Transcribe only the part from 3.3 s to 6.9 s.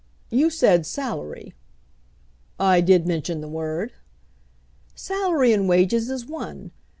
the word." "Salary and wages is one.